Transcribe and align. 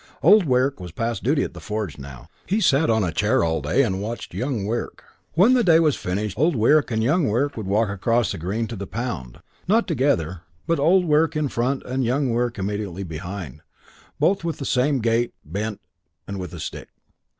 Old 0.23 0.47
Wirk 0.47 0.79
was 0.79 0.91
past 0.91 1.23
duty 1.23 1.43
at 1.43 1.53
the 1.53 1.59
forge 1.59 1.99
now. 1.99 2.27
He 2.47 2.59
sat 2.59 2.89
on 2.89 3.03
a 3.03 3.13
Windsor 3.13 3.19
chair 3.19 3.43
all 3.43 3.61
day 3.61 3.83
and 3.83 4.01
watched 4.01 4.33
Young 4.33 4.65
Wirk. 4.65 5.03
When 5.33 5.53
the 5.53 5.63
day 5.63 5.79
was 5.79 5.95
finished 5.95 6.39
Old 6.39 6.55
Wirk 6.55 6.89
and 6.89 7.03
Young 7.03 7.27
Wirk 7.27 7.55
would 7.55 7.67
walk 7.67 7.87
across 7.89 8.31
the 8.31 8.39
Green 8.39 8.65
to 8.65 8.75
the 8.75 8.87
pound, 8.87 9.41
not 9.67 9.87
together, 9.87 10.41
but 10.65 10.79
Old 10.79 11.05
Wirk 11.05 11.35
in 11.35 11.49
front 11.49 11.83
and 11.85 12.03
Young 12.03 12.31
Wirk 12.31 12.57
immediately 12.57 13.03
behind 13.03 13.53
him; 13.57 13.61
both 14.19 14.43
with 14.43 14.57
the 14.57 14.65
same 14.65 15.01
gait, 15.01 15.35
bent 15.45 15.79
and 16.27 16.39
with 16.39 16.51
a 16.55 16.59
stick. 16.59 16.87